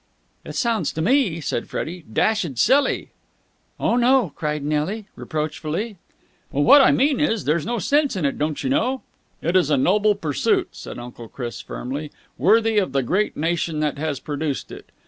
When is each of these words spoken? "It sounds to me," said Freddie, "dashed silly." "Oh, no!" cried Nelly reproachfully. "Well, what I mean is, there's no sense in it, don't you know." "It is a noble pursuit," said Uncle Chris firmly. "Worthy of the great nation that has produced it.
"It 0.43 0.55
sounds 0.55 0.91
to 0.93 1.01
me," 1.03 1.41
said 1.41 1.69
Freddie, 1.69 2.03
"dashed 2.11 2.57
silly." 2.57 3.11
"Oh, 3.79 3.97
no!" 3.97 4.31
cried 4.35 4.63
Nelly 4.63 5.05
reproachfully. 5.15 5.97
"Well, 6.51 6.63
what 6.63 6.81
I 6.81 6.89
mean 6.89 7.19
is, 7.19 7.45
there's 7.45 7.67
no 7.67 7.77
sense 7.77 8.15
in 8.15 8.25
it, 8.25 8.39
don't 8.39 8.63
you 8.63 8.69
know." 8.71 9.03
"It 9.43 9.55
is 9.55 9.69
a 9.69 9.77
noble 9.77 10.15
pursuit," 10.15 10.69
said 10.71 10.97
Uncle 10.97 11.27
Chris 11.27 11.61
firmly. 11.61 12.09
"Worthy 12.39 12.79
of 12.79 12.93
the 12.93 13.03
great 13.03 13.37
nation 13.37 13.79
that 13.81 13.99
has 13.99 14.19
produced 14.19 14.71
it. 14.71 14.89